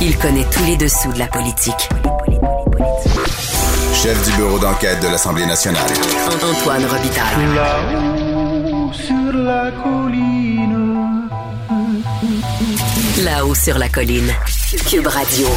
[0.00, 1.88] Il connaît tous les dessous de la politique.
[3.92, 5.90] Chef du bureau d'enquête de l'Assemblée nationale.
[6.36, 7.54] Antoine Robitaille.
[7.54, 11.28] Là-haut sur la colline.
[13.24, 14.32] Là-haut sur la colline.
[14.88, 15.48] Cube Radio.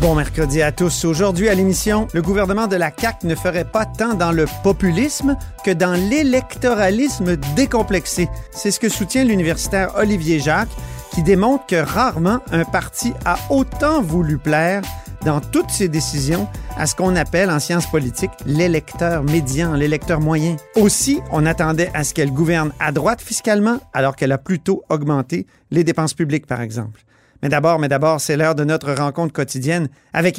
[0.00, 1.04] Bon mercredi à tous.
[1.04, 5.36] Aujourd'hui à l'émission, le gouvernement de la CAQ ne ferait pas tant dans le populisme
[5.62, 8.30] que dans l'électoralisme décomplexé.
[8.50, 10.70] C'est ce que soutient l'universitaire Olivier Jacques,
[11.14, 14.82] qui démontre que rarement un parti a autant voulu plaire
[15.24, 20.56] dans toutes ses décisions à ce qu'on appelle en sciences politiques l'électeur médian, l'électeur moyen.
[20.74, 25.46] Aussi, on attendait à ce qu'elle gouverne à droite fiscalement alors qu'elle a plutôt augmenté
[25.70, 27.04] les dépenses publiques, par exemple.
[27.44, 30.38] Mais d'abord, mais d'abord, c'est l'heure de notre rencontre quotidienne avec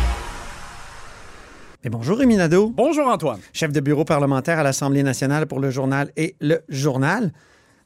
[1.83, 3.39] Et bonjour Rémi Nadeau, Bonjour, Antoine.
[3.53, 7.31] chef de bureau parlementaire à l'Assemblée nationale pour le journal et le journal.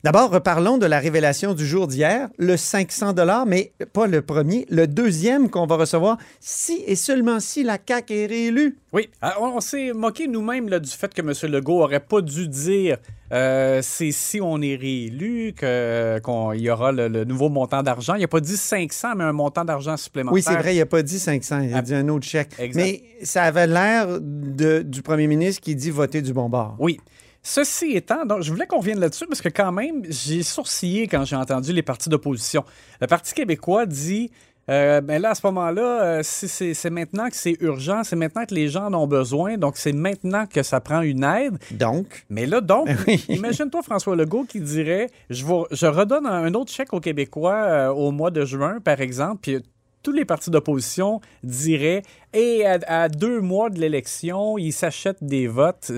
[0.06, 4.68] D'abord, reparlons de la révélation du jour d'hier, le 500 dollars, mais pas le premier,
[4.70, 8.78] le deuxième qu'on va recevoir si et seulement si la CAQ est réélue.
[8.94, 11.34] Oui, euh, on, s'est moqué nous-mêmes du fait que M.
[11.52, 12.98] Legault aurait pas dû dire
[13.34, 18.14] euh, c'est si on est réélu qu'il y aura le, le nouveau montant d'argent.
[18.14, 20.36] Il n'a pas dit 500, mais un montant d'argent supplémentaire.
[20.36, 21.82] Oui, c'est vrai, il n'a pas dit 500, il a Ah.
[21.82, 22.52] dit un autre chèque.
[22.60, 22.80] Exact.
[22.84, 26.76] Mais ça avait l'air du premier ministre qui dit voter du bon bord.
[26.78, 27.00] Oui.
[27.48, 31.26] Ceci étant, donc, je voulais qu'on revienne là-dessus parce que quand même, j'ai sourcillé quand
[31.26, 32.66] j'ai entendu les partis d'opposition.
[33.00, 34.32] Le Parti québécois dit,
[34.68, 38.46] euh, ben là, à ce moment-là, euh, si c'est maintenant que c'est urgent, c'est maintenant
[38.48, 41.60] que les gens en ont besoin, donc c'est maintenant que ça prend une aide.
[41.70, 43.24] Donc, Mais là, donc, Oui.
[43.30, 47.90] imagine-toi François Legault qui dirait je, vous- je redonne un autre chèque aux Québécois euh,
[47.90, 49.60] au mois de juin, par exemple, puis
[50.02, 52.02] tous les partis d'opposition diraient
[52.36, 55.92] et à, à deux mois de l'élection, ils s'achètent des votes.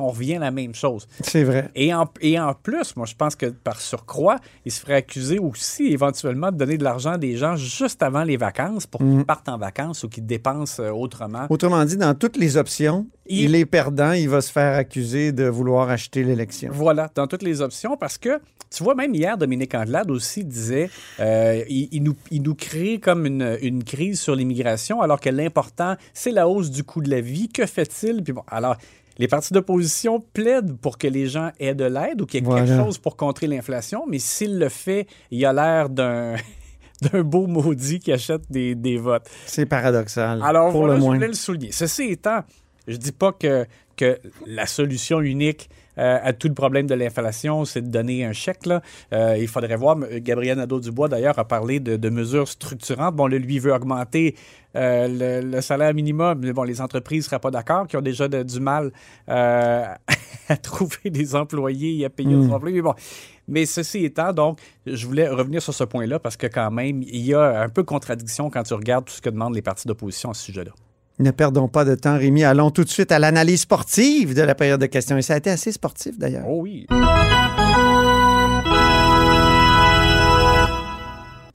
[0.00, 1.06] On revient à la même chose.
[1.20, 1.68] c'est vrai.
[1.74, 5.38] Et en, et en plus, moi, je pense que par surcroît, il se ferait accuser
[5.38, 9.24] aussi éventuellement de donner de l'argent à des gens juste avant les vacances pour qu'ils
[9.24, 11.46] partent en vacances ou qu'ils dépensent euh, autrement.
[11.50, 15.32] Autrement dit, dans toutes les options, Il- il est perdant, il va se faire accuser
[15.32, 16.70] de vouloir acheter l'élection.
[16.72, 18.40] Voilà, dans toutes les options, parce que
[18.74, 20.88] tu vois, même hier, Dominique Anglade aussi disait
[21.20, 25.28] euh, il, il nous, il nous crée comme une, une crise sur l'immigration, alors que
[25.28, 25.71] l'important,
[26.14, 27.48] c'est la hausse du coût de la vie.
[27.48, 28.22] Que fait-il?
[28.22, 28.76] Puis bon, alors.
[29.18, 32.54] Les partis d'opposition plaident pour que les gens aient de l'aide ou qu'il y ait
[32.54, 36.36] quelque chose pour contrer l'inflation, mais s'il le fait, il a l'air d'un
[37.02, 39.28] d'un beau maudit qui achète des, des votes.
[39.44, 41.14] C'est paradoxal, Alors pour voilà, le je moins.
[41.16, 41.72] voulais le souligner.
[41.72, 42.40] Ceci étant,
[42.88, 43.66] je dis pas que,
[43.96, 45.68] que la solution unique
[45.98, 48.66] euh, à tout le problème de l'inflation, c'est de donner un chèque.
[48.66, 48.80] Là.
[49.12, 53.14] Euh, il faudrait voir, M- Gabriel Nadeau-Dubois d'ailleurs a parlé de, de mesures structurantes.
[53.14, 54.34] Bon, là, lui veut augmenter
[54.74, 56.38] euh, le, le salaire minimum.
[56.42, 58.90] Mais bon, les entreprises ne seraient pas d'accord, qui ont déjà de- du mal
[59.28, 59.84] euh,
[60.48, 62.42] à trouver des employés et à payer Hmm.
[62.46, 62.76] leurs employés.
[62.76, 62.94] Mais bon,
[63.48, 67.18] mais ceci étant, donc, je voulais revenir sur ce point-là parce que quand même, il
[67.26, 69.86] y a un peu de contradiction quand tu regardes tout ce que demandent les partis
[69.86, 70.70] d'opposition à ce sujet-là.
[71.18, 72.42] Ne perdons pas de temps, Rémi.
[72.42, 75.16] Allons tout de suite à l'analyse sportive de la période de questions.
[75.16, 76.46] Et ça a été assez sportif, d'ailleurs.
[76.48, 76.86] Oh oui.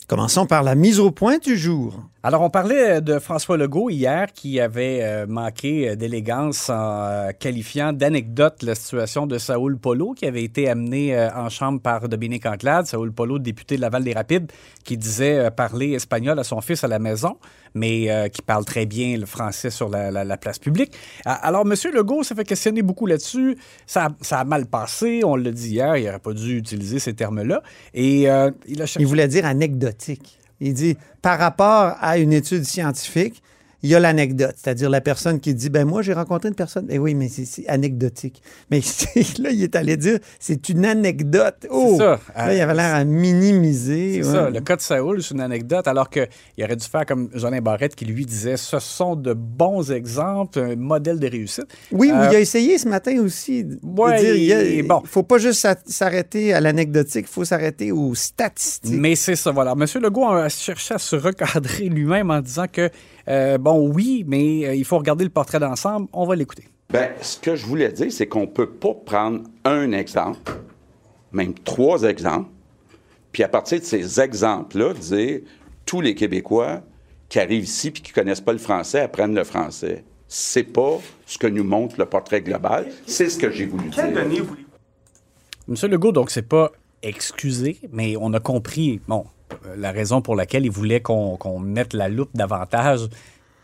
[0.08, 2.02] Commençons par la mise au point du jour.
[2.28, 7.30] Alors, on parlait de François Legault hier qui avait euh, manqué euh, d'élégance en euh,
[7.32, 12.10] qualifiant d'anecdote la situation de Saoul Polo qui avait été amené euh, en chambre par
[12.10, 12.86] Dominique Anglade.
[12.86, 14.52] Saoul Polo, député de Laval-des-Rapides,
[14.84, 17.38] qui disait euh, parler espagnol à son fils à la maison,
[17.74, 20.92] mais euh, qui parle très bien le français sur la, la- la place publique.
[21.24, 21.76] Alors, M.
[21.94, 23.58] Legault s'est fait questionner beaucoup là-dessus.
[23.86, 27.14] Ça, ça a mal passé, on l'a dit hier, il n'aurait pas dû utiliser ces
[27.14, 27.64] termes-là.
[27.94, 28.52] Et euh.
[29.00, 30.37] Il voulait dire anecdotique.
[30.60, 33.42] Il dit, par rapport à une étude scientifique,
[33.84, 36.88] il y a l'anecdote, c'est-à-dire la personne qui dit, ben moi, j'ai rencontré une personne.
[36.90, 38.42] Eh oui, mais c'est- anecdotique.
[38.72, 38.80] Mais
[39.40, 41.68] là, il est allé dire, c'est une anecdote.
[41.70, 41.96] Oh!
[41.98, 42.20] ça.
[42.36, 44.22] Là, il avait l'air à minimiser.
[44.24, 44.34] C'est ouais.
[44.36, 46.28] ça, le cas de Saoul, c'est une anecdote, alors qu'il
[46.64, 50.76] aurait dû faire comme Jolin Barrette qui lui disait ce sont de bons exemples, un
[50.76, 51.66] modèle de réussite.
[51.92, 55.02] Oui, oui, Euh, il a essayé ce matin aussi de Ouais, dire, il a- bon.
[55.06, 58.94] faut pas juste s'a- s'arrêter à l'anecdotique, il faut s'arrêter aux statistiques.
[59.00, 59.76] Mais c'est ça, voilà.
[59.76, 62.90] Monsieur Legault a cherché à se recadrer lui-même en disant que,
[63.28, 66.08] euh, bon, oui, mais euh, il faut regarder le portrait d'ensemble.
[66.14, 66.64] On va l'écouter.
[66.90, 70.54] Ben, ce que je voulais dire, c'est qu'on ne peut pas prendre un exemple,
[71.34, 72.50] même trois exemples,
[73.34, 75.42] puis à partir de ces exemples-là, dire
[75.86, 76.82] tous les Québécois,
[77.28, 80.06] qui arrivent ici puis qui connaissent pas le français apprennent le français.
[80.30, 82.88] C'est pas ce que nous montre le portrait global.
[83.06, 84.06] C'est ce que j'ai voulu dire.
[85.68, 86.72] Monsieur Legault, donc, c'est pas
[87.04, 89.26] excusé, mais on a compris, bon,
[89.66, 93.10] euh, la raison pour laquelle il voulait qu'on qu'on mette la loupe davantage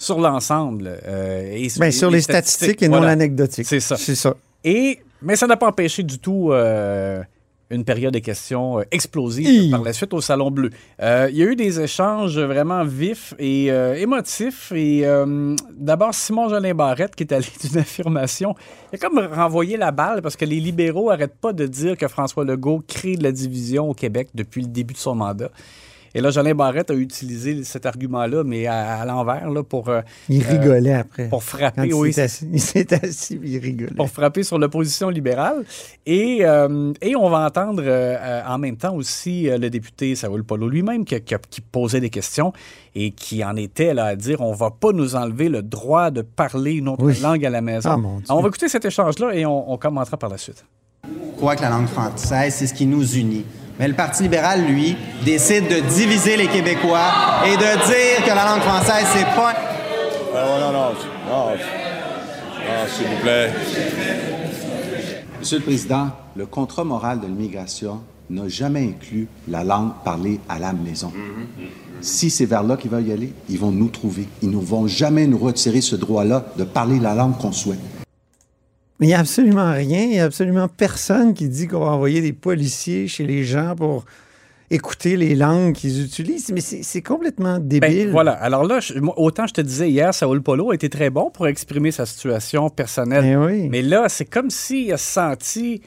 [0.03, 0.99] sur l'ensemble.
[1.07, 3.11] euh, et Ben, sur les statistiques et non voilà.
[3.11, 3.65] l'anecdotique.
[3.65, 3.95] C'est ça.
[3.97, 4.35] C'est ça.
[4.63, 7.21] Et, mais ça n'a pas empêché du tout euh,
[7.69, 9.71] une période de questions euh, explosive Hi.
[9.71, 10.69] par la suite au Salon Bleu.
[11.01, 14.71] Euh, il y a eu des échanges vraiment vifs et euh, émotifs.
[14.75, 18.53] Et euh, d'abord, Simon Jolin Barrette, qui est allé d'une affirmation,
[18.91, 22.07] il a comme renvoyé la balle parce que les libéraux n'arrêtent pas de dire que
[22.07, 25.49] François Legault crée de la division au Québec depuis le début de son mandat.
[26.15, 30.01] Et là, Jolin Barrette a utilisé cet argument-là, mais à, à l'envers, là, pour, euh,
[30.29, 31.27] Il rigolait après.
[31.29, 31.87] pour Quand frapper.
[31.87, 33.95] il oui, s'est assis, il s'est assis puis il rigolait.
[33.95, 35.63] pour frapper sur l'opposition libérale.
[36.05, 40.15] Et, euh, et on va entendre euh, euh, en même temps aussi euh, le député
[40.15, 42.53] Saoul Polo lui-même qui, qui- qui posait des questions
[42.95, 46.21] et qui en était là à dire on va pas nous enlever le droit de
[46.21, 47.19] parler une autre Oui.
[47.21, 47.89] langue à la maison.
[47.91, 48.25] Ah, mon Dieu.
[48.29, 50.63] Alors, on va écouter cet échange-là et on, on commentera par la suite.
[51.05, 53.43] Je crois que la langue française, c'est ce qui nous unit.
[53.79, 57.11] Mais le Parti libéral, lui, décide de diviser les Québécois
[57.45, 59.53] et de dire que la langue française, c'est pas...
[60.33, 60.89] non, non, non,
[61.27, 63.51] non, non, s'il vous plaît.
[65.39, 70.59] Monsieur le Président, le contrat moral de l'immigration n'a jamais inclus la langue parlée à
[70.59, 71.11] la maison.
[71.99, 74.27] Si c'est vers là qu'ils veulent y aller, ils vont nous trouver.
[74.41, 77.79] Ils ne vont jamais nous retirer ce droit-là de parler la langue qu'on souhaite.
[79.03, 81.91] Mais il n'y a absolument rien, il n'y a absolument personne qui dit qu'on va
[81.91, 84.05] envoyer des policiers chez les gens pour
[84.71, 86.49] écouter les langues qu'ils utilisent.
[86.53, 88.11] Mais c'est complètement Ben, débile.
[88.11, 88.31] voilà.
[88.31, 91.29] Alors là, je- moi, autant je te disais hier, Saoul Polo a été très bon
[91.31, 93.25] pour exprimer sa situation personnelle.
[93.25, 93.67] Eh oui.
[93.69, 95.81] Mais là, c'est comme s'il a senti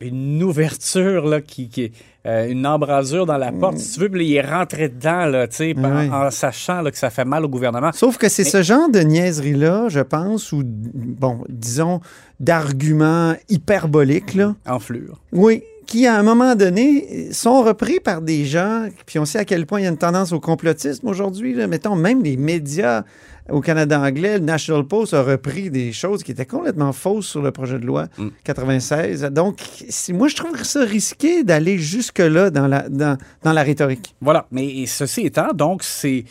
[0.00, 1.92] une ouverture, là, qui, qui-
[2.26, 5.46] euh, une embrasure dans la porte, si tu veux, puis il est rentré dedans, là,
[5.48, 5.84] tu sais, Mm.
[5.84, 6.10] Oui.
[6.10, 7.92] en, en sachant là, que ça fait mal au gouvernement.
[7.92, 12.00] Sauf que c'est ce genre de niaiserie-là, je pense, ou, bon, disons,
[12.40, 14.54] d'arguments hyperboliques, là.
[14.66, 15.20] Enflure.
[15.32, 19.44] Oui, qui, à un moment donné, sont repris par des gens, puis on sait à
[19.44, 21.54] quel point il y a une tendance au complotisme aujourd'hui.
[21.66, 23.04] Mettons, même les médias
[23.48, 27.42] au Canada anglais, le National Post a repris des choses qui étaient complètement fausses sur
[27.42, 28.08] le projet de loi
[28.44, 29.22] 96.
[29.30, 34.14] Donc, c'est- moi, je trouve ça risqué d'aller jusque-là dans la, dans, dans la rhétorique.
[34.20, 34.46] Voilà.
[34.50, 36.24] Mais ceci étant, donc, c'est.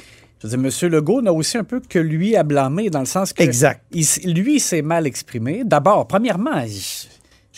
[0.43, 0.91] Je veux dire, M.
[0.91, 3.41] Legault n'a aussi un peu que lui à blâmer, dans le sens que.
[3.41, 3.81] Exact.
[3.93, 5.61] il lui, s'est mal exprimé.
[5.63, 6.51] D'abord, premièrement,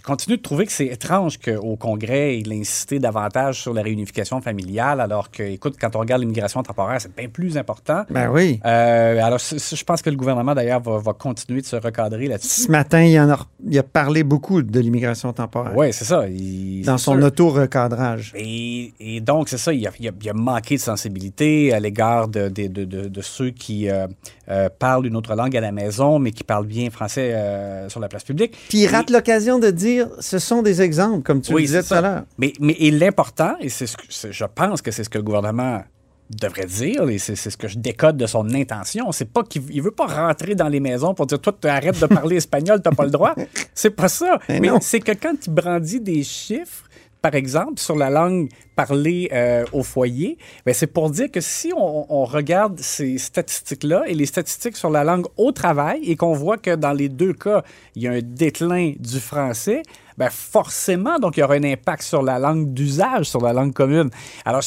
[0.08, 4.40] continue de trouver que c'est étrange qu'au Congrès, il ait insisté davantage sur la réunification
[4.42, 8.04] familiale, alors que, écoute, quand on regarde l'immigration temporaire, c'est bien plus important.
[8.10, 8.60] Ben oui.
[8.66, 12.62] Euh, alors, je pense que le gouvernement, d'ailleurs, va, va continuer de se recadrer là-dessus.
[12.64, 13.40] Ce matin, il, en a,
[13.70, 15.74] il a parlé beaucoup de l'immigration temporaire.
[15.76, 16.28] Oui, c'est ça.
[16.30, 18.32] Il- Dans son auto-recadrage.
[18.36, 22.28] Et, et donc, c'est ça, il a, il a- a manqué de sensibilité à l'égard
[22.30, 24.08] de, de- de- de- de ceux qui euh,
[24.50, 28.00] euh, parlent une autre langue à la maison, mais qui parlent bien français euh, sur
[28.00, 28.58] la place publique.
[28.70, 31.94] Puis il rate l'occasion de dire ce sont des exemples, comme tu le disais tout
[31.94, 32.24] à l'heure.
[32.38, 35.24] Mais, mais et l'important, et c'est ce que je pense que c'est ce que le
[35.24, 35.82] gouvernement
[36.30, 39.82] devrait dire, et c'est ce que je décode de son intention, c'est pas qu'il il
[39.82, 42.92] veut pas rentrer dans les maisons pour dire toi tu arrêtes de parler espagnol, t'as
[42.92, 43.34] pas le droit.
[43.74, 44.40] C'est pas ça.
[44.50, 46.87] Mais Mais c'est que quand il brandit des chiffres
[47.28, 48.48] par exemple, sur la langue
[48.78, 54.06] parlée euh, au foyer, ben, c'est pour dire que si on, on regarde ces statistiques-là
[54.08, 57.34] et les statistiques sur la langue au travail et qu'on voit que dans les deux
[57.34, 57.64] cas,
[57.96, 59.82] il y a un déclin du français,
[60.18, 63.74] ben forcément, donc il y aura un impact sur la langue d'usage, sur la langue
[63.74, 64.10] commune.
[64.46, 64.64] Alors,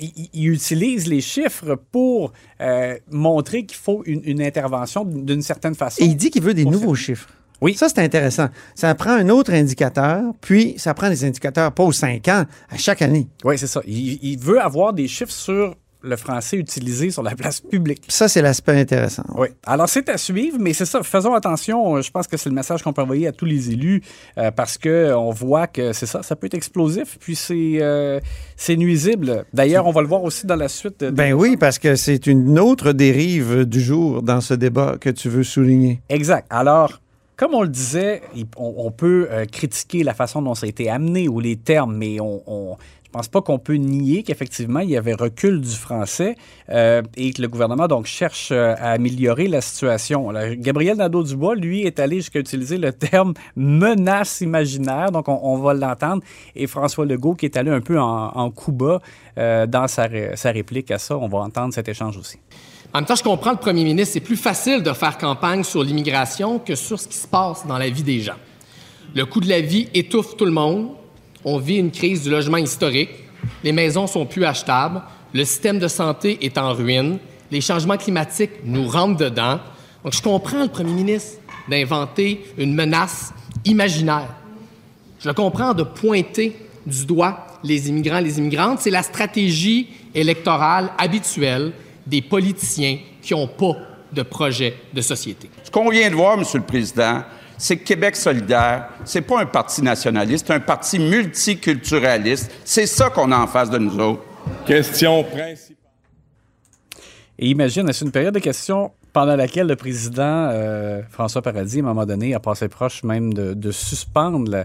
[0.00, 2.32] il, il utilise les chiffres pour
[2.62, 6.02] euh, montrer qu'il faut une, une intervention d'une certaine façon.
[6.02, 7.28] Et il dit qu'il veut des nouveaux chiffres.
[7.60, 7.74] Oui.
[7.74, 8.48] Ça, c'est intéressant.
[8.74, 12.76] Ça prend un autre indicateur, puis ça prend des indicateurs pas aux cinq ans, à
[12.76, 13.28] chaque année.
[13.44, 13.80] Oui, c'est ça.
[13.86, 18.04] Il, il veut avoir des chiffres sur le français utilisé sur la place publique.
[18.08, 19.24] Ça, c'est l'aspect intéressant.
[19.36, 19.48] Oui.
[19.66, 21.02] Alors, c'est à suivre, mais c'est ça.
[21.02, 21.96] Faisons attention.
[21.96, 24.00] Euh, Je pense que c'est le message qu'on peut envoyer à tous les élus
[24.38, 28.18] euh, parce qu'on voit que c'est ça, ça peut être explosif, puis c'est euh,
[28.56, 29.44] c'est nuisible.
[29.52, 31.00] D'ailleurs, on va le voir aussi dans la suite.
[31.00, 35.10] de- Ben oui, parce que c'est une autre dérive du jour dans ce débat que
[35.10, 36.00] tu veux souligner.
[36.08, 36.46] Exact.
[36.48, 37.02] Alors,
[37.40, 38.20] comme on le disait,
[38.58, 42.20] on, peut euh, critiquer la façon dont ça a été amené ou les termes, mais
[42.20, 46.36] on, on- je pense pas qu'on peut nier qu'effectivement, il y avait recul du français
[46.68, 50.30] euh, et que le gouvernement donc cherche euh, à améliorer la situation.
[50.58, 56.22] Gabriel Nadeau-Dubois, lui, est allé jusqu'à utiliser le terme menace imaginaire, donc on, va l'entendre,
[56.54, 59.00] et François Legault qui est allé un peu en, en coup bas
[59.36, 61.16] dans sa, sa réplique à ça.
[61.16, 62.38] On va entendre cet échange aussi.
[62.92, 65.84] En même temps, je comprends le premier ministre, c'est plus facile de faire campagne sur
[65.84, 68.34] l'immigration que sur ce qui se passe dans la vie des gens.
[69.14, 70.88] Le coût de la vie étouffe tout le monde.
[71.44, 73.10] On vit une crise du logement historique.
[73.62, 75.02] Les maisons sont plus achetables.
[75.32, 77.18] Le système de santé est en ruine.
[77.52, 79.60] Les changements climatiques nous rentrent dedans.
[80.02, 83.32] Donc, je comprends le premier ministre d'inventer une menace
[83.64, 84.34] imaginaire.
[85.20, 88.80] Je le comprends de pointer du doigt les immigrants, les immigrantes.
[88.80, 91.72] C'est la stratégie électorale habituelle
[92.10, 93.76] des politiciens qui n'ont pas
[94.12, 95.48] de projet de société.
[95.62, 97.22] Ce qu'on vient de voir, Monsieur le Président,
[97.56, 102.50] c'est que Québec solidaire, c'est pas un parti nationaliste, c'est un parti multiculturaliste.
[102.64, 104.22] C'est ça qu'on a en face de nous autres.
[104.66, 105.76] Question principale.
[107.38, 111.80] Et imagine, c'est une période de questions pendant laquelle le président euh, François Paradis, à
[111.80, 114.64] un moment donné, a passé proche même de, de suspendre le,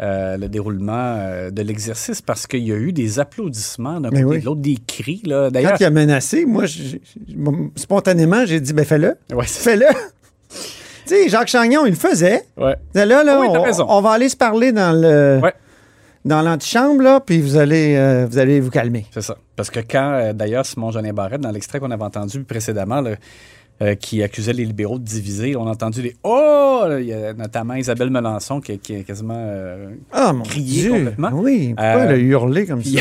[0.00, 4.24] euh, le déroulement euh, de l'exercice parce qu'il y a eu des applaudissements d'un côté
[4.24, 4.40] oui.
[4.40, 5.22] de l'autre, des cris.
[5.24, 5.44] Là.
[5.46, 6.64] Quand D'ailleurs, il a menacé, moi,
[7.74, 9.16] spontanément, j'ai dit, ben fais-le.
[9.32, 9.86] Ouais, Fais-le.
[10.50, 10.56] tu
[11.06, 12.42] sais, Jacques Chagnon, il le faisait.
[12.56, 12.76] ouais.
[12.94, 13.86] Là, là, Ah oui, on, raison.
[13.88, 15.54] on va aller se parler dans le Ouais.
[16.24, 19.06] dans l'antichambre, là, puis vous allez, euh, vous allez vous calmer.
[19.12, 19.36] C'est ça.
[19.54, 23.12] Parce que quand, euh, d'ailleurs, Simon Jeanin Barrette, dans l'extrait qu'on avait entendu précédemment, là,
[23.82, 26.84] euh, qui accusait les libéraux de diviser, on a entendu des Oh!
[26.98, 30.90] Il y a notamment Isabelle Melançon qui, qui a quasiment euh, Ah, mon crié Dieu.
[30.92, 31.30] complètement.
[31.34, 33.00] Oui, pourquoi Euh, elle a hurlé comme ça?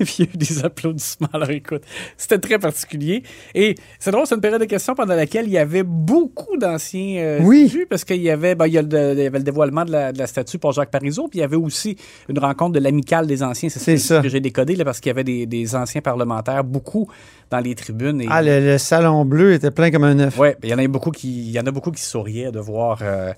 [0.00, 1.28] puis il y a eu des applaudissements.
[1.32, 1.82] Alors écoute,
[2.16, 3.22] c'était très particulier.
[3.54, 7.16] Et c'est drôle, c'est une période de questions pendant laquelle il y avait beaucoup d'anciens
[7.18, 7.70] euh, Oui.
[7.88, 9.92] parce qu'il y avait, ben, il y a le, il y avait le dévoilement de
[9.92, 11.96] la, de la statue pour Jacques Parizeau, puis il y avait aussi
[12.28, 13.68] une rencontre de l'amicale des anciens.
[13.68, 14.20] C'est ça ça.
[14.22, 17.08] que j'ai décodé, là, parce qu'il y avait des, des anciens parlementaires, beaucoup
[17.50, 18.20] dans les tribunes.
[18.22, 20.38] Et, Ah, le, le salon bleu était plein comme un œuf.
[20.38, 22.60] Ouais, il y en a beaucoup qui, il y en a beaucoup qui souriaient de
[22.60, 23.32] voir euh,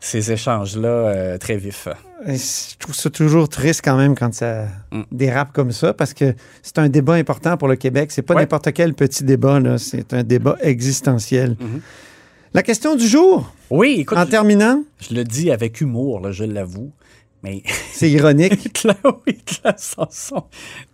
[0.00, 1.88] ces échanges-là euh, très vifs.
[2.26, 5.02] Et Je trouve ça toujours triste quand même quand ça Mm.
[5.12, 8.10] dérape comme ça parce que c'est un débat important pour le Québec.
[8.12, 8.42] C'est pas Ouais.
[8.42, 9.78] n'importe quel petit débat, là.
[9.78, 11.56] C'est un débat existentiel.
[11.60, 11.80] Mhm.
[12.54, 16.30] La question du jour, Oui, écoute, en je, terminant, je le dis avec humour, là,
[16.32, 16.90] je l'avoue,
[17.46, 17.62] mais
[17.92, 18.72] c'est ironique.
[18.72, 19.38] Claire, oui,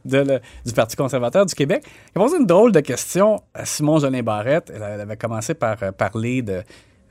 [0.05, 1.85] de le- du Parti conservateur du Québec.
[2.15, 4.71] Il a posé une drôle de question à Simon Jolin Barrette.
[4.75, 6.63] Elle, avait commencé par euh, parler de,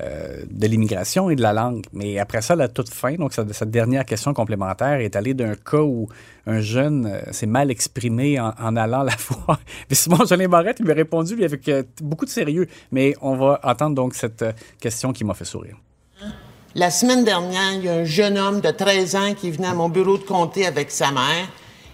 [0.02, 1.84] euh, de l'immigration et de la langue.
[1.92, 5.56] Mais après ça, la toute fin, donc cette, cette dernière question complémentaire est allée d'un
[5.56, 6.08] cas où
[6.46, 9.60] un jeune euh, s'est mal exprimé en, en allant la voir.
[9.90, 12.68] Mais Simon Jolin Barrette lui a répondu lui, avec euh, beaucoup de sérieux.
[12.92, 14.46] Mais on va entendre donc cette
[14.80, 15.78] question qui m'a fait sourire.
[16.76, 19.74] La semaine dernière, il y a un jeune homme de 13 ans qui venait à
[19.74, 21.48] mon bureau de comté avec sa mère.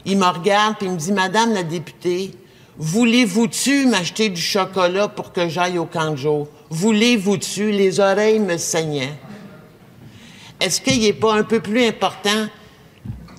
[0.05, 2.31] Il me regarde et il me dit Madame la députée,
[2.77, 6.47] voulez-vous-tu m'acheter du chocolat pour que j'aille au camp de jour?
[6.69, 7.71] Voulez-vous-tu?
[7.71, 9.13] Les oreilles me saignaient.
[10.59, 12.47] Est-ce qu'il n'est pas un peu plus important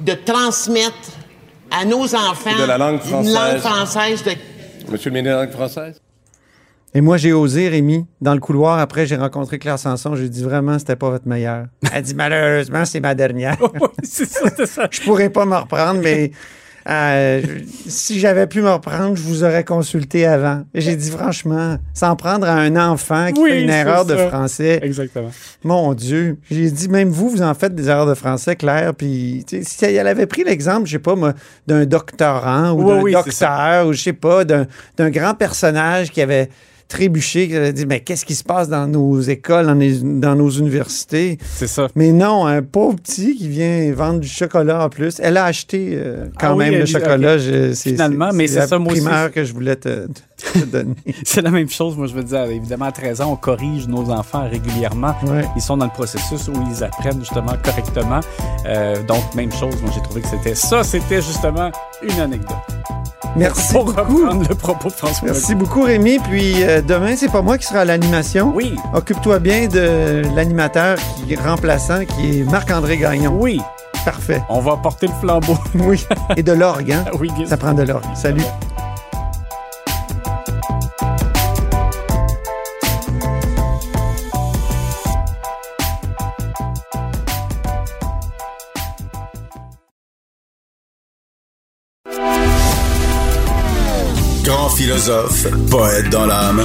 [0.01, 1.13] de transmettre
[1.71, 3.61] à nos enfants De la langue une langue française?
[3.61, 6.01] française de Monsieur le ministre de la langue française?
[6.95, 8.79] Et moi, j'ai osé, Rémi, dans le couloir.
[8.79, 10.15] Après, j'ai rencontré Claire Sanson.
[10.17, 11.67] J'ai dit vraiment, c'était pas votre meilleur.
[11.93, 13.57] Elle dit malheureusement, c'est ma dernière.
[13.75, 14.89] oui, c'est ça, c'est ça.
[14.91, 16.33] je pourrais pas me reprendre, mais
[16.89, 17.43] euh,
[17.87, 20.63] si j'avais pu me reprendre, je vous aurais consulté avant.
[20.75, 24.29] J'ai dit franchement, s'en prendre à un enfant qui Oui, fait une erreur de ça.
[24.29, 24.81] français.
[24.83, 25.31] Exactement.
[25.65, 26.39] Mon Dieu.
[26.51, 28.95] J'ai dit, même vous, vous en faites des erreurs de français, Claire.
[28.95, 31.35] Puis, si elle avait pris l'exemple, je sais pas, moi,
[31.67, 34.67] d'un doctorant ou Oui, d'un oui, docteur ou je sais pas, d'un
[34.97, 36.49] d'un grand personnage qui avait
[36.89, 40.35] trébuché, qui avait dit, mais qu'est-ce qui se passe dans nos écoles, dans, les- dans
[40.35, 41.39] nos universités?
[41.45, 41.89] C'est ça.
[41.95, 45.21] Mais non, un pauvre petit qui vient vendre du chocolat en plus.
[45.23, 47.39] Elle a acheté euh, quand Ah oui, même le chocolat.
[47.39, 49.03] Je- Finalement, mais c'est ça, moi aussi.
[49.03, 50.07] primeur que je voulais te.
[51.25, 52.45] C'est la même chose, moi je veux dire.
[52.45, 55.15] Évidemment, à 13 ans, on corrige nos enfants régulièrement.
[55.27, 55.45] Ouais.
[55.57, 58.21] Ils sont dans le processus où ils apprennent justement correctement.
[58.67, 61.71] Euh, donc, même chose, moi j'ai trouvé que c'était ça, c'était justement
[62.03, 62.57] une anecdote.
[63.37, 64.25] Merci Pour beaucoup.
[64.25, 66.19] le propos de François Merci beaucoup, Rémi.
[66.19, 68.53] Puis euh, demain, c'est pas moi qui sera à l'animation.
[68.55, 68.75] Oui.
[68.95, 73.37] Occupe-toi bien de l'animateur qui est remplaçant, qui est Marc-André Gagnon.
[73.39, 73.61] Oui,
[74.05, 74.43] Parfait.
[74.49, 75.59] on va porter le flambeau.
[75.75, 76.05] Oui.
[76.37, 77.05] Et de l'orgue, hein?
[77.21, 78.05] oui, bien Ça prend de l'orgue.
[78.15, 78.43] Salut.
[94.79, 96.65] Philosophe, poète dans l'âme,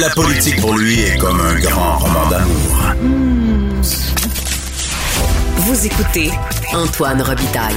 [0.00, 2.92] la politique pour lui est comme un grand roman d'amour.
[5.58, 6.32] Vous écoutez
[6.74, 7.76] Antoine Robitaille,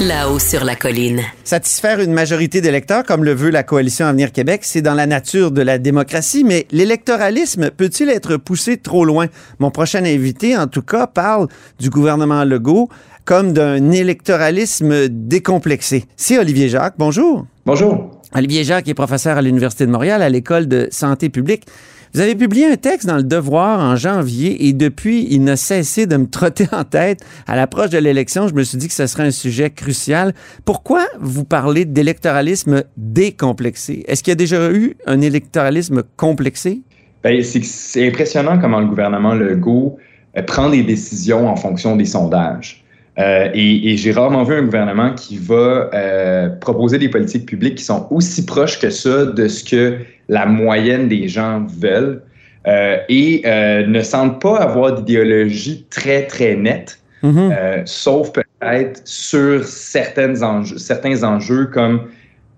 [0.00, 1.20] là-haut sur la colline.
[1.44, 5.52] Satisfaire une majorité d'électeurs, comme le veut la coalition Avenir Québec, c'est dans la nature
[5.52, 9.26] de la démocratie, mais l'électoralisme peut-il être poussé trop loin?
[9.60, 11.46] Mon prochain invité, en tout cas, parle
[11.78, 12.88] du gouvernement Legault
[13.24, 16.04] comme d'un électoralisme décomplexé.
[16.16, 16.94] C'est Olivier Jacques.
[16.98, 17.46] Bonjour.
[17.64, 18.13] Bonjour.
[18.36, 21.66] Olivier Jacques est professeur à l'Université de Montréal à l'École de santé publique.
[22.14, 26.06] Vous avez publié un texte dans Le Devoir en janvier et depuis, il n'a cessé
[26.06, 27.24] de me trotter en tête.
[27.46, 30.34] À l'approche de l'élection, je me suis dit que ce serait un sujet crucial.
[30.64, 34.04] Pourquoi vous parlez d'électoralisme décomplexé?
[34.08, 36.82] Est-ce qu'il y a déjà eu un électoralisme complexé?
[37.22, 39.96] Ben, c'est impressionnant comment le gouvernement Legault
[40.36, 42.83] euh, prend des décisions en fonction des sondages.
[43.18, 47.84] Euh, et, j'ai rarement vu un gouvernement qui va euh, proposer des politiques publiques qui
[47.84, 52.22] sont aussi proches que ça de ce que la moyenne des gens veulent
[52.66, 53.42] euh, et
[53.86, 57.86] ne semble pas avoir d'idéologie très, très nette, mm-hmm.
[57.86, 62.08] sauf peut-être sur certaines enjeux, certains enjeux comme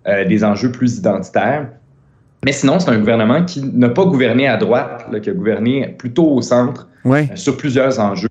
[0.06, 1.68] des enjeux plus identitaires.
[2.44, 6.30] Mais sinon, c'est un gouvernement qui n'a pas gouverné à droite, qui a gouverné plutôt
[6.30, 6.88] au centre
[7.34, 8.28] sur plusieurs enjeux.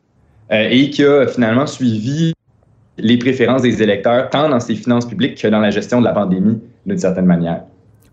[0.52, 2.34] Euh, et qui a finalement suivi
[2.98, 6.14] les préférences des électeurs, tant dans ses finances publiques que dans la gestion de la
[6.14, 7.64] pandémie, d'une certaine manière.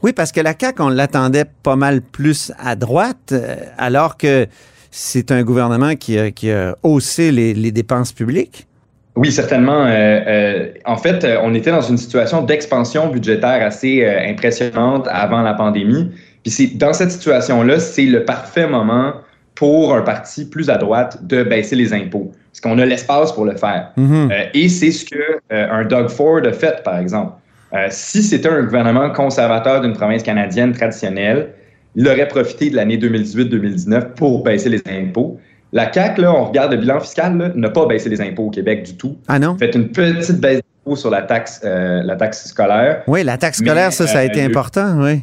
[0.03, 4.47] Oui, parce que la CAQ, on l'attendait pas mal plus à droite, euh, alors que
[4.91, 8.67] c'est un gouvernement qui a, haussé les, dépenses publiques.
[9.15, 9.85] Oui, certainement.
[9.87, 16.11] Euh, en fait, on était dans une situation d'expansion budgétaire assez impressionnante avant la pandémie.
[16.43, 19.13] Puis dans cette situation-là, c'est le parfait moment
[19.55, 22.33] pour un parti plus à droite de baisser les impôts.
[22.51, 23.93] Parce qu'on a l'espace pour le faire.
[23.97, 24.31] Mhm.
[24.31, 25.17] Euh, et c'est ce que
[25.53, 27.33] euh, un Doug Ford a fait, par exemple.
[27.73, 31.51] Euh, si c'était un gouvernement conservateur d'une province canadienne traditionnelle,
[31.95, 35.39] il aurait profité de l'année 2018-2019 pour baisser les impôts.
[35.73, 38.83] La CAQ, là, on regarde le bilan fiscal, n'a pas baissé les impôts au Québec
[38.83, 39.17] du tout.
[39.29, 39.57] Ah non?
[39.57, 43.03] Fait une petite baisse d'impôts sur la taxe, la taxe scolaire.
[43.07, 45.23] Oui, la taxe scolaire, ça, ça a été important, oui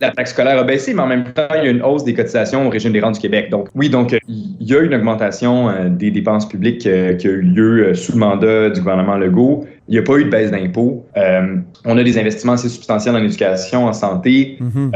[0.00, 2.14] la taxe scolaire a baissé, mais en même temps, il y a une hausse des
[2.14, 3.50] cotisations au régime des rentes du Québec.
[3.50, 7.26] Donc, oui, donc, euh, il y a une augmentation euh, des dépenses publiques euh, qui
[7.26, 9.66] a eu lieu sous le mandat du gouvernement Legault.
[9.88, 11.06] Il n'y a pas eu de baisse d'impôts.
[11.16, 14.58] on a des investissements assez substantiels en éducation, en santé.
[14.60, 14.90] Mhm.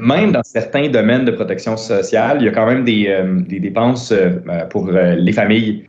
[0.00, 3.14] même dans certains domaines de protection sociale, il y a quand même des,
[3.46, 4.14] des dépenses
[4.70, 5.84] pour les familles,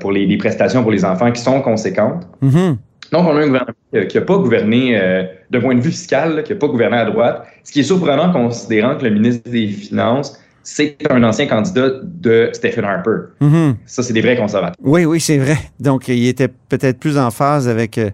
[0.00, 2.26] pour les, prestations pour les enfants qui sont conséquentes.
[2.40, 2.78] Mhm.
[3.14, 6.42] Donc, on a un gouvernement qui n'a pas gouverné euh, d'un point de vue fiscal,
[6.42, 7.46] qui n'a pas gouverné à droite.
[7.62, 12.50] Ce qui est surprenant considérant que le ministre des Finances, c'est un ancien candidat de
[12.52, 13.28] Stephen Harper.
[13.40, 13.76] Mm-hmm.
[13.86, 14.74] Ça, c'est des vrais conservateurs.
[14.82, 15.58] Oui, oui, c'est vrai.
[15.78, 18.10] Donc, il était peut-être plus en phase avec euh,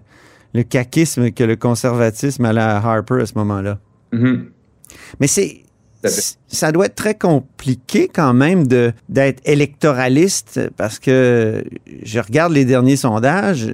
[0.53, 3.79] le caquisme que le conservatisme à la Harper à ce moment-là.
[4.13, 4.39] Mm-hmm.
[5.19, 5.63] Mais c'est.
[6.47, 11.63] Ça doit être très compliqué quand même d'être électoraliste parce que
[12.01, 13.71] je regarde les derniers sondages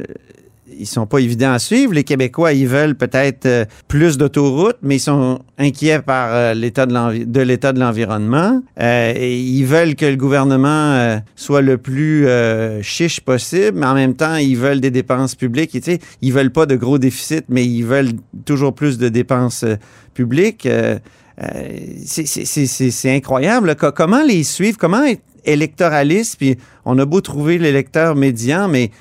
[0.79, 1.93] ils sont pas évidents à suivre.
[1.93, 6.85] Les Québécois, ils veulent peut-être euh, plus d'autoroutes, mais ils sont inquiets par euh, l'état
[6.85, 8.61] de l'état de l'environnement.
[8.79, 12.27] Euh, ils veulent que le gouvernement soit le plus
[12.81, 15.75] chiche possible, mais en même temps, ils veulent des dépenses publiques.
[15.75, 18.11] Et, ils veulent pas de gros déficits, mais ils veulent
[18.45, 19.65] toujours plus de dépenses
[20.13, 20.67] publiques.
[22.05, 23.75] c'est incroyable.
[23.75, 24.77] Comment les suivre?
[24.77, 26.37] Comment être électoraliste?
[26.37, 28.91] Puis on a beau trouver l'électeur médian, mais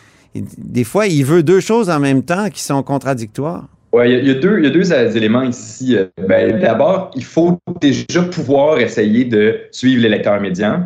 [0.58, 3.68] des fois, il veut deux choses en même temps qui sont contradictoires.
[3.96, 5.96] Oui, il y, a deux, deux euh, éléments ici.
[5.96, 10.82] Euh, ben, d'abord, il faut déjà pouvoir essayer de suivre l'électeur médian.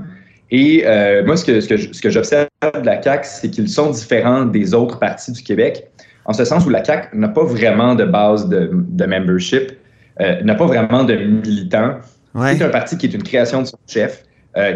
[0.52, 4.44] Et euh, moi, ce que, ce que, j'observe de la CAQ, c'est qu'ils sont différents
[4.44, 5.88] des autres partis du Québec,
[6.24, 8.70] en ce sens où la CAQ n'a pas vraiment de base de,
[9.06, 9.72] membership,
[10.18, 11.96] n'a pas vraiment de militants.
[12.34, 14.24] C'est un parti qui est une création de son chef,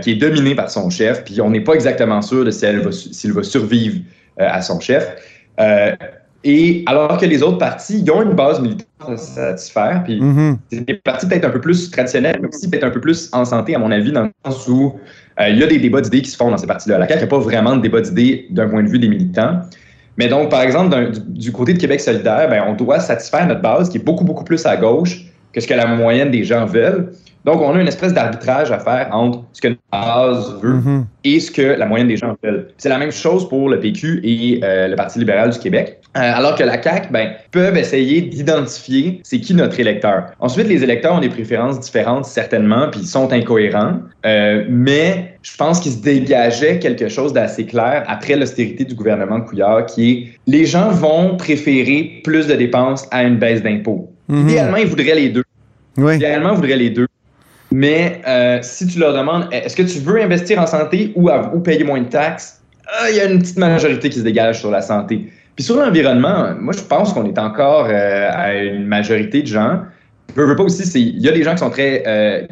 [0.01, 3.41] qui est dominé par son chef, puis on n'est pas exactement sûr de s'il va,
[3.41, 5.17] va survivre euh, à son chef.
[5.61, 5.95] Euh,
[6.45, 10.57] et alors que les autres partis, ils ont une base militaire à satisfaire, puis mm-hmm.
[10.71, 13.47] c'est des partis peut-être un peu plus traditionnels, mais aussi peut-être un peu plus en
[13.47, 14.99] santé, à mon avis, dans le sens où
[15.41, 16.99] euh, il y a des débats d'idées qui se font dans ces partis-là.
[16.99, 19.61] La CAQ n'a pas vraiment de débat d'idées d'un point de vue des militants.
[20.17, 20.95] Mais donc, par exemple,
[21.27, 24.45] du, côté de Québec solidaire, ben, on doit satisfaire notre base qui est beaucoup, beaucoup
[24.45, 27.13] plus à gauche que ce que la moyenne des gens veulent.
[27.45, 31.07] Donc, on a une espèce d'arbitrage à faire entre ce que notre base veut mhm.
[31.25, 32.69] et ce que la moyenne des gens veulent.
[32.79, 35.99] C'est la même chose pour le PQ et euh, le Parti libéral du Québec.
[36.17, 40.27] Euh, alors que la CAQ, ben, peuvent essayer d'identifier c'est qui notre électeur.
[40.39, 43.99] Ensuite, les électeurs ont des préférences différentes, certainement, puis ils sont incohérents.
[44.25, 49.41] Euh, mais je pense qu'il se dégageait quelque chose d'assez clair après l'austérité du gouvernement
[49.41, 54.11] de Couillard, qui est les gens vont préférer plus de dépenses à une baisse d'impôts.
[54.29, 54.49] Mhm.
[54.49, 55.44] Idéalement, ils voudraient les deux.
[55.97, 57.07] Idéalement, ils voudraient les deux.
[57.75, 61.29] Mais euh, si tu leur demandes, est-ce que tu veux investir en santé ou,
[61.59, 64.71] payer moins de taxes, euh, il y a une petite majorité qui se dégage sur
[64.71, 65.29] la santé.
[65.57, 69.81] Puis sur l'environnement, moi, je pense qu'on est encore euh, à une majorité de gens.
[70.37, 72.47] Je veux pas aussi, il y a des gens qui sont très.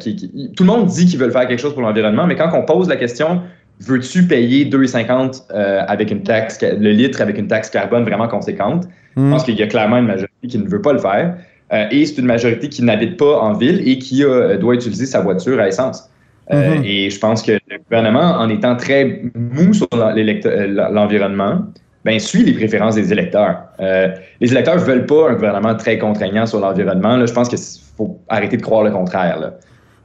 [0.55, 2.89] tout le monde dit qu'ils veulent faire quelque chose pour l'environnement, mais quand on pose
[2.89, 3.41] la question,
[3.79, 8.85] veux-tu payer 2,50 avec une taxe, le litre avec une taxe carbone vraiment conséquente?
[9.15, 9.31] Je hmm.
[9.31, 11.35] pense qu'il y a clairement une majorité qui ne veut pas le faire.
[11.73, 15.05] Euh, et c'est une majorité qui n'habite pas en ville et qui euh, doit utiliser
[15.05, 16.09] sa voiture à essence.
[16.51, 16.83] Euh, Mhm.
[16.83, 21.65] Et je pense que le gouvernement, en étant très mou sur l'environnement,
[22.03, 23.63] ben, suit les préférences des électeurs.
[23.79, 24.09] Euh,
[24.41, 27.25] les électeurs veulent pas un gouvernement très contraignant sur l'environnement.
[27.25, 27.59] Je pense qu'il
[27.97, 29.39] faut arrêter de croire le contraire.
[29.39, 29.53] là.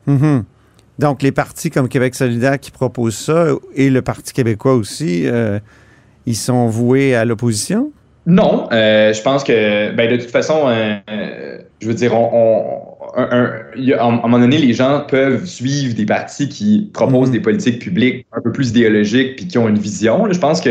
[0.07, 0.45] Mhm.
[0.99, 5.59] Donc, les partis comme Québec solidaire qui proposent ça et le Parti québécois aussi, euh,
[6.27, 7.93] ils sont voués à l'opposition?
[8.29, 12.99] Non, euh, je pense que, ben, de toute façon, euh, je veux dire, on, on-
[13.17, 17.41] un- a- à un moment donné, les gens peuvent suivre des partis qui proposent des
[17.41, 20.27] politiques publiques un peu plus idéologiques puis qui ont une vision.
[20.27, 20.69] Là, je pense que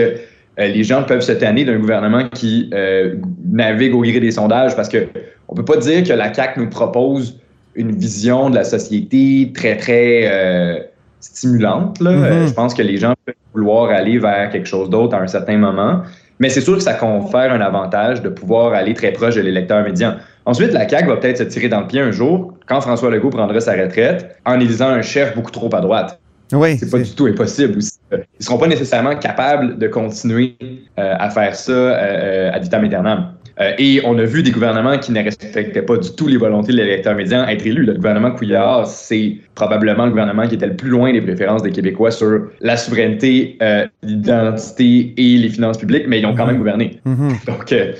[0.60, 3.16] euh, les gens peuvent se tanner d'un gouvernement qui euh,
[3.52, 5.08] navigue au gré des sondages parce que
[5.48, 7.40] on peut pas dire que la CAQ nous propose
[7.76, 10.80] une vision de la société très, très euh,
[11.20, 12.00] stimulante.
[12.02, 12.12] Là.
[12.12, 12.48] Mhm.
[12.50, 15.58] Je pense que les gens peuvent vouloir aller vers quelque chose d'autre à un certain
[15.58, 16.04] moment.
[16.40, 19.84] Mais c'est sûr que ça confère un avantage de pouvoir aller très proche de l'électeur
[19.84, 20.16] médian.
[20.46, 23.32] Ensuite, la CAQ va peut-être se tirer dans le pied un jour quand François Legault
[23.32, 26.20] prendra sa retraite en élisant un chef beaucoup trop à droite.
[26.54, 26.78] Oui.
[26.78, 28.00] C'est pas du tout impossible aussi.
[28.12, 30.56] Ils seront pas nécessairement capables de continuer
[30.98, 33.34] euh, à faire ça euh, euh, ad vitam aeternam.
[33.60, 36.72] Euh, et on a vu des gouvernements qui ne respectaient pas du tout les volontés
[36.74, 37.86] de l'électeur médian être élus.
[37.86, 41.72] Le gouvernement Couillard, c'est probablement le gouvernement qui était le plus loin des préférences des
[41.72, 46.58] Québécois sur la souveraineté, euh, l'identité et les finances publiques, mais ils ont quand même
[46.58, 47.00] gouverné.
[47.06, 47.30] Mhm.
[47.48, 47.94] Donc, euh,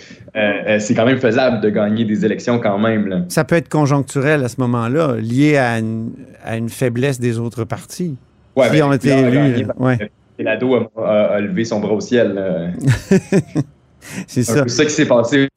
[0.80, 3.08] c'est quand même faisable de gagner des élections quand même.
[3.08, 3.22] là.
[3.30, 6.12] Ça peut être conjoncturel à ce moment-là, lié à une,
[6.46, 8.16] à une faiblesse des autres partis.
[8.56, 8.94] Ouais, qui ben,
[9.34, 9.66] élus.
[9.80, 9.98] Ouais.
[10.40, 12.40] Lado a, a- a levé son bras au ciel.
[14.28, 14.64] C'est C'est ça.
[14.64, 15.48] peu ça qui s'est passé.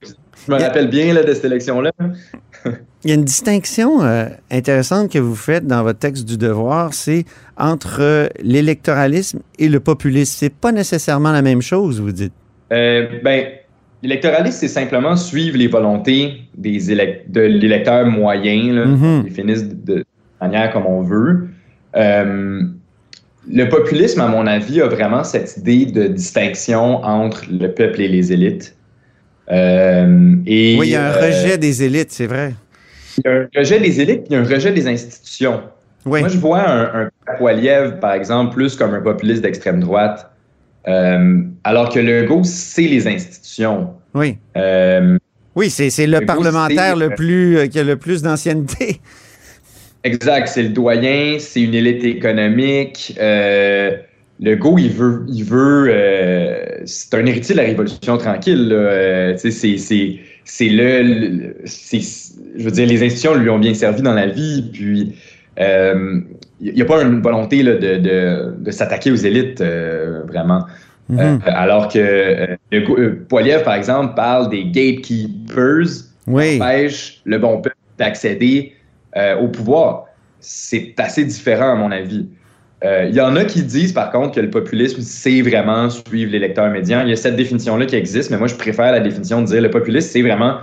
[0.47, 1.91] Je me rappelle bien là, de cette élection-là.
[3.05, 6.93] Il y a une distinction euh, intéressante que vous faites dans votre texte du Devoir,
[6.93, 7.25] c'est
[7.57, 10.35] entre euh, l'électoralisme et le populisme.
[10.39, 12.33] C'est pas nécessairement la même chose, vous dites.
[12.73, 13.47] Euh, ben,
[14.03, 16.79] l'électoralisme, c'est simplement suivre les volontés des
[17.27, 18.99] de l'électeur moyen, là, Mhm.
[19.01, 20.05] qu'on définisse de, de
[20.41, 21.49] manière comme on veut.
[21.97, 22.63] Euh,
[23.53, 28.09] le populisme, à mon avis, a vraiment cette idée de distinction entre le peuple et
[28.09, 28.77] les élites.
[29.51, 32.55] Euh, et, oui, il y a un euh, rejet des élites, c'est vrai.
[33.19, 35.63] il y a un rejet des élites, il y a un rejet des institutions.
[36.07, 36.21] Oui.
[36.21, 40.31] Moi, je vois un, un Poiliev, par exemple, plus comme un populiste d'extrême droite,
[40.89, 43.91] euh, alors que Legault, c'est les institutions.
[44.15, 44.39] Oui.
[45.57, 49.01] Oui, c'est le Legault, parlementaire le plus qui a le plus d'ancienneté.
[50.05, 53.17] Exact, c'est le doyen, c'est une élite économique.
[53.21, 53.97] Euh,
[54.41, 58.71] Legault, il veut, il veut, euh, c'est un héritier de la Révolution tranquille.
[58.73, 64.03] Euh, c'est, c'est, c'est le, le- je veux dire, les institutions lui ont bien servi
[64.03, 65.15] dans la vie, puis
[65.59, 69.63] il n'y a pas une volonté là, de, de, de s'attaquer aux élites,
[70.27, 70.65] vraiment.
[71.11, 71.41] Mhm.
[71.45, 76.57] Alors que euh, Poiliev, par exemple, parle des gatekeepers Oui.
[76.57, 78.73] qui empêchent le bon peuple d'accéder
[79.16, 80.07] au pouvoir.
[80.40, 82.27] C'est assez différent, à mon avis.
[82.85, 86.33] Euh, Il y en a qui disent, par contre, que le populisme, c'est vraiment suivre
[86.33, 87.03] l'électeur médian.
[87.03, 89.61] Il y a cette définition-là qui existe, mais moi, je préfère la définition de dire
[89.61, 90.61] le populisme, c'est vraiment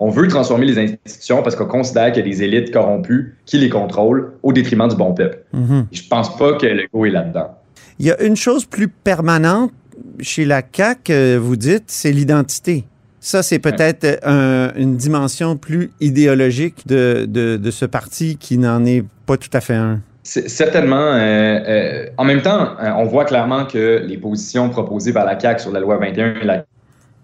[0.00, 3.58] on veut transformer les institutions parce qu'on considère qu'il y a des élites corrompues qui
[3.58, 5.40] les contrôlent au détriment du bon peuple.
[5.52, 5.88] Mhm.
[5.90, 7.58] Je pense pas que Legault est là-dedans.
[7.98, 9.72] Il y a une chose plus permanente
[10.20, 12.84] chez la CAQ, euh, vous dites, c'est l'identité.
[13.20, 18.58] Ça, c'est peut-être euh, un- une dimension plus idéologique de, de, de ce parti qui
[18.58, 20.00] n'en est pas tout à fait un.
[20.22, 20.96] Certainement.
[21.14, 21.18] euh,
[21.66, 25.72] euh, en même temps, on voit clairement que les positions proposées par la CAQ sur
[25.72, 26.64] la loi 21 et la,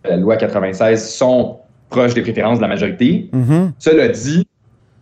[0.08, 1.58] la loi 96 sont
[1.90, 3.28] proches des préférences de la majorité.
[3.32, 3.72] Mhm.
[3.78, 4.46] Cela dit,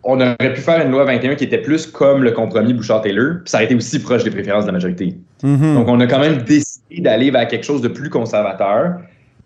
[0.03, 3.49] on aurait pu faire une loi 21 qui était plus comme le compromis Bouchard-Taylor, puis
[3.49, 5.15] ça aurait été aussi proche des préférences de la majorité.
[5.41, 5.75] Mhm.
[5.75, 8.97] Donc, on a quand même décidé d'aller vers quelque chose de plus conservateur.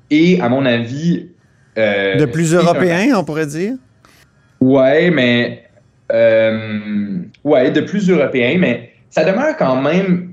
[0.09, 1.29] Et, à mon avis...
[1.77, 3.73] euh, de plus c'est un- européen, on pourrait dire?
[4.59, 5.63] Ouais, mais.
[6.11, 10.31] euh, ouais, de plus européen, mais ça demeure quand même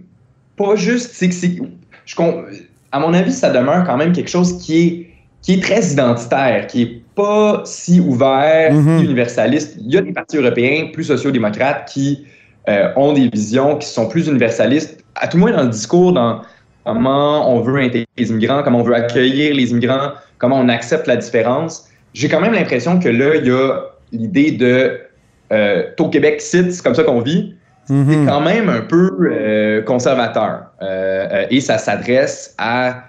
[0.57, 1.11] pas juste.
[1.15, 1.59] c'est que c'est-
[2.07, 2.45] je com-
[2.93, 5.11] à mon avis, ça demeure quand même quelque chose qui est,
[5.43, 8.99] qui est très identitaire, qui est pas si ouvert, Mhm.
[8.99, 9.77] si universaliste.
[9.85, 12.25] Il y a des partis européens plus sociaux-démocrates qui
[12.69, 16.15] euh, ont des visions qui sont plus universalistes, à tout le moins dans le discours,
[16.15, 16.41] dans
[16.85, 20.13] comment on veut intégrer les immigrants, comment on veut accueillir les immigrants,
[20.45, 21.89] comment on accepte la différence.
[22.13, 23.81] J'ai quand même l'impression que là, il y a
[24.13, 25.01] l'idée de
[25.53, 27.55] euh, au Québec, c'est c'est comme ça qu'on vit.
[27.89, 28.07] Mhm.
[28.11, 30.67] C'est quand même un peu euh, conservateur.
[30.83, 33.05] Euh, euh, et ça s'adresse à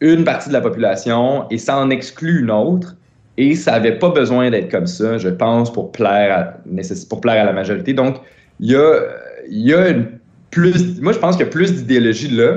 [0.00, 2.96] une partie de la population et ça en exclut une autre.
[3.36, 7.20] Et ça n'avait pas besoin d'être comme ça, je pense, pour plaire à, nécess- pour
[7.20, 7.92] plaire à la majorité.
[7.92, 8.16] Donc,
[8.58, 8.98] il y a,
[9.48, 10.06] il y a une
[10.50, 11.00] plus.
[11.00, 12.56] Moi, je pense qu'il y a plus d'idéologie là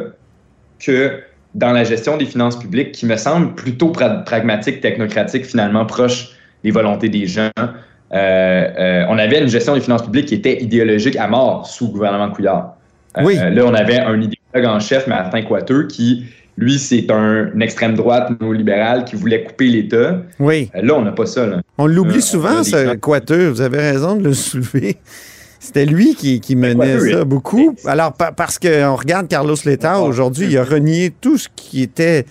[0.80, 1.20] que
[1.56, 6.30] dans la gestion des finances publiques qui me semble plutôt pra- pragmatique, technocratique, finalement proche
[6.64, 7.50] des volontés des gens.
[7.58, 7.68] euh,
[8.14, 11.92] euh, on avait une gestion des finances publiques qui était idéologique à mort sous le
[11.94, 12.76] gouvernement Couillard.
[13.18, 13.36] Euh, Oui.
[13.36, 16.26] là, on avait un idéologue en chef, Martin Coiteux, qui,
[16.58, 20.18] lui, c'est un, une extrême droite néolibérale qui voulait couper l'État.
[20.40, 20.70] Oui.
[20.74, 21.46] Là, on n'a pas ça.
[21.48, 21.62] Là.
[21.78, 23.52] On l'oublie Euh, souvent, ce gens-.
[23.52, 24.98] Vous avez raison de le soulever.
[25.66, 27.76] C'était lui qui, qui menait ça beaucoup.
[27.86, 32.26] Alors, pa- parce qu'on regarde Carlos Letao aujourd'hui, il a renié tout ce qui était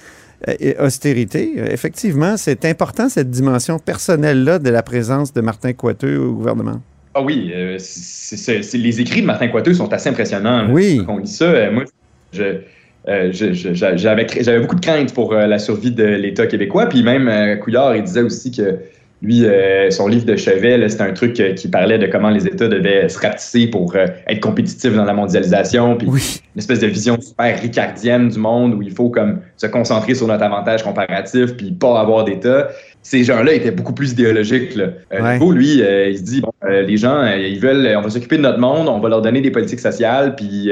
[0.48, 1.54] euh, austérité.
[1.58, 6.80] Euh, Effectivement, c'est important, cette dimension personnelle-là de la présence de Martin Coiteux au gouvernement.
[7.14, 7.78] Ah oui, euh,
[8.74, 10.62] les écrits de Martin Coiteux sont assez impressionnants.
[10.62, 10.68] là.
[10.70, 11.02] Oui.
[11.06, 11.84] Quand on lit ça, euh, moi,
[12.32, 12.42] je,
[13.08, 16.86] euh, je- je- j'a- j'avais beaucoup de crainte pour euh, la survie de l'État québécois.
[16.86, 18.78] Puis même euh, Couillard, il disait aussi que
[19.24, 22.46] lui, euh, son livre de chevet, c'était un truc euh, qui parlait de comment les
[22.46, 25.96] États devaient se rapetisser pour euh, être compétitifs dans la mondialisation.
[25.96, 30.14] Puis une espèce de vision super ricardienne du monde où il faut comme se concentrer
[30.14, 32.68] sur notre avantage comparatif puis pas avoir d'État.
[33.02, 34.76] Ces gens-là étaient beaucoup plus idéologiques.
[34.76, 34.88] Là.
[35.10, 35.38] Ouais.
[35.38, 38.88] Lui, il se dit bon, les gens, ils veulent, on va s'occuper de notre monde,
[38.88, 40.70] on va leur donner des politiques sociales, puis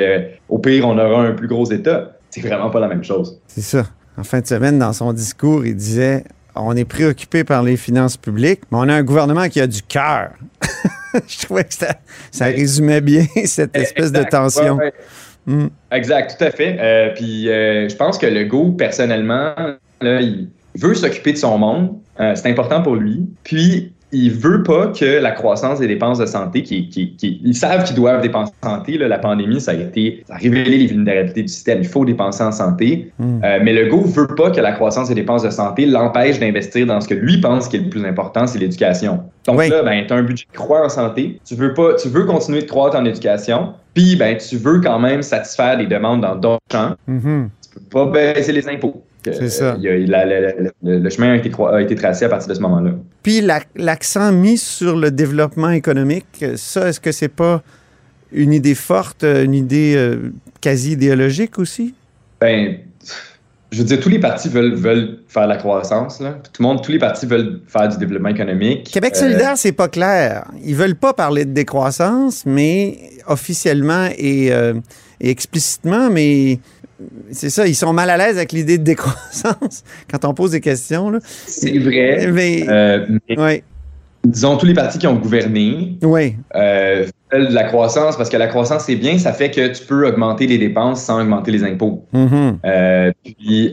[0.48, 2.12] au pire, on aura un plus gros État.
[2.30, 3.38] C'est vraiment pas la même chose.
[3.46, 3.84] C'est ça.
[4.16, 8.16] En fin de semaine, dans son discours, il disait on est préoccupé par les finances
[8.16, 10.30] publiques, mais on a un gouvernement qui a du cœur.
[11.28, 11.96] Je trouvais que ça,
[12.30, 14.76] ça résumait bien cette espèce de tension.
[14.76, 14.92] Ouais, ouais.
[15.46, 15.68] Hmm.
[15.90, 16.76] Exact, tout à fait.
[16.78, 19.54] Euh, puis euh, je pense que Legault, personnellement,
[20.00, 21.98] là, il veut s'occuper de son monde.
[22.20, 23.26] Euh, c'est important pour lui.
[23.42, 27.55] Puis il veut pas que la croissance des dépenses de santé, qui, qui, qui- ils
[27.55, 28.98] savent qu'ils doivent dépenser en santé.
[28.98, 29.09] là.
[29.09, 31.79] la pandémie, ça a été, ça a révélé les vulnérabilités du système.
[31.81, 33.11] Il faut dépenser en santé.
[33.18, 33.40] Hmm.
[33.42, 37.01] Euh, mais Legault veut pas que la croissance des dépenses de santé l'empêche d'investir dans
[37.01, 39.20] ce que lui pense qui est le plus important, c'est l'éducation.
[39.46, 39.68] Donc Oui.
[39.70, 41.40] là, ben, tu as un budget qui croît en santé.
[41.46, 43.72] Tu veux pas, tu veux continuer de croître en éducation.
[43.94, 46.94] Puis, ben, tu veux quand même satisfaire des demandes dans d'autres champs.
[47.07, 47.51] Mhm.
[47.62, 49.03] Tu peux pas baisser les impôts.
[49.24, 49.74] C'est ça.
[49.82, 52.54] Euh, il a- le, le chemin a été, croi- a été tracé à partir de
[52.54, 52.90] ce moment-là.
[53.22, 57.62] Puis la- l'accent mis sur le développement économique, ça, est-ce que c'est pas
[58.32, 61.94] une idée forte, une idée euh, quasi idéologique aussi?
[62.40, 62.78] Ben,
[63.70, 66.20] je veux dire, tous les partis veulent, veulent faire la croissance.
[66.20, 66.32] Là.
[66.52, 68.90] Tout le monde, tous les partis veulent faire du développement économique.
[68.92, 70.50] Québec Euh, solidaire, c'est pas clair.
[70.64, 74.74] Ils veulent pas parler de décroissance, mais officiellement et, euh,
[75.20, 76.58] et explicitement, mais
[77.30, 80.60] c'est ça, ils sont mal à l'aise avec l'idée de décroissance quand on pose des
[80.60, 81.12] questions.
[81.46, 82.28] C'est vrai.
[82.32, 83.06] Mais, Euh,
[83.38, 83.62] mais
[84.24, 86.36] disons, tous les partis qui ont gouverné oui.
[86.54, 90.06] euh, de la croissance parce que la croissance, c'est bien, ça fait que tu peux
[90.06, 92.04] augmenter les dépenses sans augmenter les impôts.
[92.12, 92.58] Mhm.
[92.64, 93.72] Euh, puis,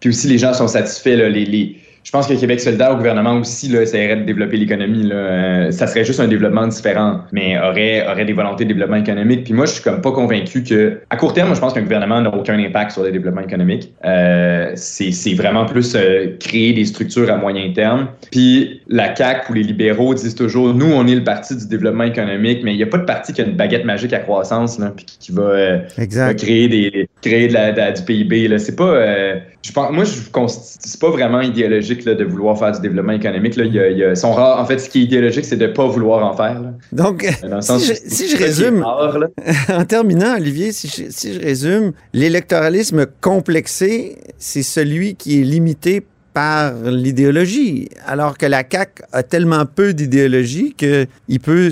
[0.00, 1.16] puis aussi, les gens sont satisfaits.
[1.16, 1.76] Là, les, les-
[2.08, 5.02] je pense que Québec solidaire au gouvernement aussi là, essaierait de développer l'économie.
[5.02, 5.14] là.
[5.14, 9.44] Euh, ça serait juste un développement différent, mais aurait, aurait des volontés de développement économique.
[9.44, 11.00] Puis moi, je suis comme pas convaincu que...
[11.10, 13.92] À court terme, je pense qu'un gouvernement n'a aucun impact sur le développement économique.
[14.06, 18.08] Euh, c'est c'est vraiment plus euh, créer des structures à moyen terme.
[18.32, 22.04] Puis la CAQ ou les libéraux disent toujours, nous, on est le parti du développement
[22.04, 24.78] économique, mais il n'y a pas de parti qui a une baguette magique à croissance,
[24.78, 25.42] là, puis qui- va...
[25.42, 29.34] euh, va créer des créer de la, de la- du PIB là c'est pas euh,
[29.62, 30.12] je pense moi je
[30.48, 33.90] c'est pas vraiment idéologique là, de vouloir faire du développement économique là il y a,
[33.90, 36.24] il y a- sont rares en fait ce qui est idéologique c'est de pas vouloir
[36.24, 36.72] en faire là.
[36.92, 39.18] Donc, le si je, si je résume, rare,
[39.70, 46.04] en terminant, Olivier, si je, si je résume, l'électoralisme complexé, c'est celui qui est limité
[46.38, 51.70] par l'idéologie, alors que la CAQ a tellement peu d'idéologie qu'il peut,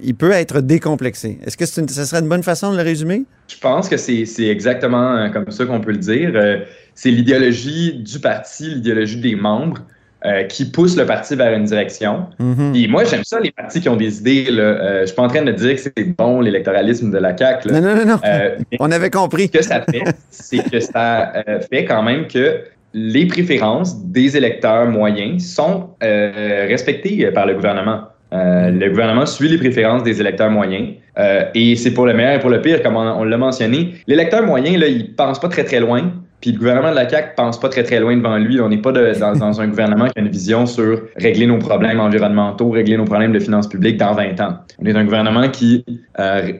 [0.00, 1.40] il peut être décomplexé.
[1.44, 3.24] Est-ce que ça serait une bonne façon de le résumer?
[3.48, 6.30] Je pense que c'est exactement euh, comme ça qu'on peut le dire.
[6.36, 6.58] Euh,
[6.94, 9.82] c'est l'idéologie du parti, l'idéologie des membres
[10.24, 12.26] euh, qui pousse le parti vers une direction.
[12.38, 12.74] Mhm.
[12.76, 14.50] Et moi, j'aime ça, les partis qui ont des idées.
[14.50, 14.62] Là.
[14.62, 17.68] Euh, je suis pas en train de dire que c'est bon l'électoralisme de la CAQ.
[17.68, 17.80] là.
[17.80, 18.20] Non, non, non, non.
[18.24, 19.46] Euh, On avait compris.
[19.52, 21.32] Ce que ça fait, c'est que ça
[21.68, 22.60] fait quand même que
[22.96, 28.00] les préférences des électeurs moyens sont euh, respectées par le gouvernement.
[28.32, 32.36] Euh, le gouvernement suit les préférences des électeurs moyens euh, et c'est pour le meilleur
[32.36, 33.94] et pour le pire, comme on, on l'a mentionné.
[34.06, 37.34] L'électeur moyen, là, il pense pas très très loin, puis le gouvernement de la CAQ
[37.36, 38.60] pense pas très très loin devant lui.
[38.62, 41.58] On n'est pas de- dans, dans un gouvernement qui a une vision sur régler nos
[41.58, 44.56] problèmes environnementaux, régler nos problèmes de finances publiques dans 20 ans.
[44.78, 45.84] On est un gouvernement qui
[46.18, 46.52] euh,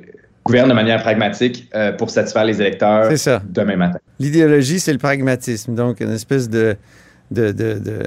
[0.46, 3.42] gouverne de manière pragmatique euh, pour satisfaire les électeurs ça.
[3.48, 3.98] demain matin.
[4.18, 5.74] L'idéologie, c'est le pragmatisme.
[5.74, 6.76] Donc, une espèce de,
[7.30, 8.00] de, de- de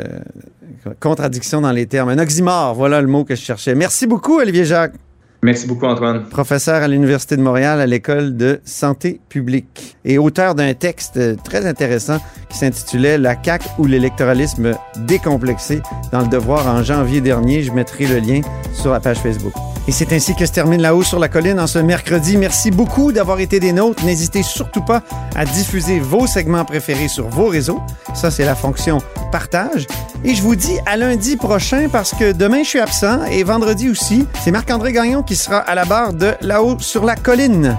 [0.99, 2.09] contradiction dans les termes.
[2.09, 3.75] Un oxymore, voilà le mot que je cherchais.
[3.75, 4.93] Merci beaucoup, Olivier Jacques.
[5.41, 6.25] Merci beaucoup, Antoine.
[6.25, 11.65] Professeur à l'Université de Montréal à l'École de santé publique et auteur d'un texte très
[11.65, 12.17] intéressant
[12.49, 14.73] qui s'intitulait La CAQ ou l'électoralisme
[15.07, 17.63] décomplexé dans le devoir en janvier dernier.
[17.63, 18.41] Je mettrai le lien
[18.73, 19.53] sur la page Facebook.
[19.89, 22.37] Et c'est ainsi que se termine La Haut sur la Colline en ce mercredi.
[22.37, 24.05] Merci beaucoup d'avoir été des nôtres.
[24.05, 25.01] N'hésitez surtout pas
[25.35, 27.81] à diffuser vos segments préférés sur vos réseaux.
[28.13, 28.99] Ça, c'est la fonction
[29.31, 29.87] partage.
[30.23, 33.89] Et je vous dis à lundi prochain parce que demain, je suis absent et vendredi
[33.89, 34.27] aussi.
[34.43, 37.75] C'est Marc-André Gagnon qui sera à la barre de La Haut sur la Colline.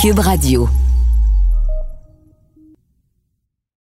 [0.00, 0.66] Cube Radio.